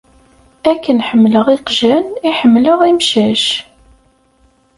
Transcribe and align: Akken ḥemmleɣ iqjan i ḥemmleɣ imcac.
Akken 0.71 0.99
ḥemmleɣ 1.07 1.45
iqjan 1.55 2.05
i 2.27 2.29
ḥemmleɣ 2.39 2.79
imcac. 2.89 3.45